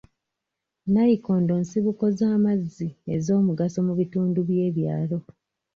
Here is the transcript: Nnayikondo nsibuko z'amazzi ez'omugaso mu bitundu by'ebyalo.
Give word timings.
Nnayikondo 0.85 1.53
nsibuko 1.61 2.05
z'amazzi 2.17 2.87
ez'omugaso 3.15 3.79
mu 3.87 3.93
bitundu 3.99 4.39
by'ebyalo. 4.49 5.17